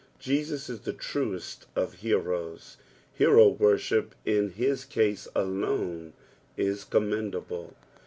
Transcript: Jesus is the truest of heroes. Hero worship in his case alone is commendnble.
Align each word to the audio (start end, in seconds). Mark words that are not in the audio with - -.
Jesus 0.17 0.67
is 0.67 0.79
the 0.79 0.93
truest 0.93 1.67
of 1.75 1.93
heroes. 1.93 2.77
Hero 3.13 3.49
worship 3.49 4.15
in 4.25 4.49
his 4.49 4.83
case 4.83 5.27
alone 5.35 6.13
is 6.57 6.83
commendnble. 6.83 7.75